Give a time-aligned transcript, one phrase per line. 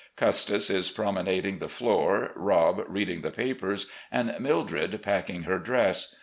[0.15, 6.15] Custis is promenading the floor, Rob reading the papers, and Mildred packing her dress.